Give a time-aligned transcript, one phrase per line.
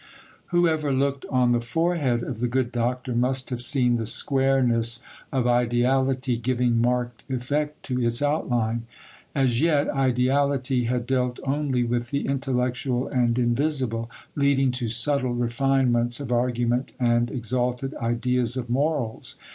[0.47, 4.99] Whoever looked on the forehead of the good Doctor must have seen the squareness
[5.31, 8.87] of ideality giving marked effect to its outline.
[9.35, 16.19] As yet ideality had dealt only with the intellectual and invisible, leading to subtile refinements
[16.19, 19.35] of argument and exalted ideas of morals.